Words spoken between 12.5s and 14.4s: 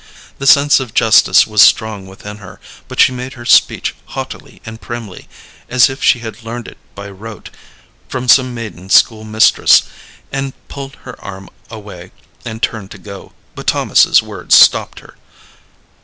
turned to go; but Thomas's